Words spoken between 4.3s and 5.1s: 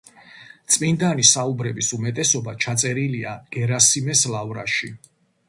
ლავრაში.